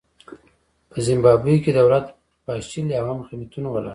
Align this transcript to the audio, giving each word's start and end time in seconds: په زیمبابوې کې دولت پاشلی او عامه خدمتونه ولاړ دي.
په 0.89 0.97
زیمبابوې 1.05 1.55
کې 1.63 1.71
دولت 1.79 2.05
پاشلی 2.45 2.93
او 2.97 3.05
عامه 3.09 3.23
خدمتونه 3.29 3.67
ولاړ 3.69 3.83
دي. 3.85 3.89